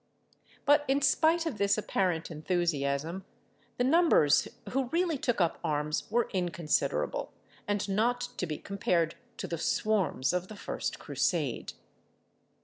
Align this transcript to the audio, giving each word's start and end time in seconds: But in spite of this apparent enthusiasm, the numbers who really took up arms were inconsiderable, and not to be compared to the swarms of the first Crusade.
But 0.65 0.83
in 0.87 0.99
spite 1.03 1.45
of 1.45 1.59
this 1.59 1.77
apparent 1.77 2.31
enthusiasm, 2.31 3.23
the 3.77 3.83
numbers 3.83 4.47
who 4.69 4.85
really 4.85 5.19
took 5.19 5.39
up 5.39 5.59
arms 5.63 6.09
were 6.09 6.27
inconsiderable, 6.33 7.31
and 7.67 7.87
not 7.87 8.21
to 8.37 8.47
be 8.47 8.57
compared 8.57 9.13
to 9.37 9.45
the 9.47 9.59
swarms 9.59 10.33
of 10.33 10.47
the 10.47 10.55
first 10.55 10.97
Crusade. 10.97 11.73